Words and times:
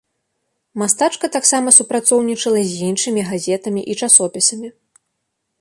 Мастачка 0.81 1.29
таксама 1.35 1.75
супрацоўнічала 1.77 2.61
з 2.71 2.89
іншымі 2.89 3.21
газетамі 3.31 3.81
і 3.93 4.01
часопісамі. 4.05 4.77